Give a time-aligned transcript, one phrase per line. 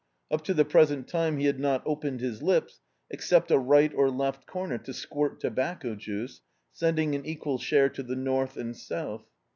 [0.31, 2.79] Up to the present time he had not opened his tips,
[3.11, 7.89] except a right or left comer to squirt tobacco juice, send ing an equal share
[7.89, 9.25] to the north and south.